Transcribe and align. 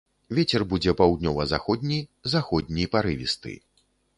Вецер 0.37 0.63
будзе 0.71 0.93
паўднёва-заходні, 1.01 1.99
заходні 2.35 2.89
парывісты. 2.97 3.53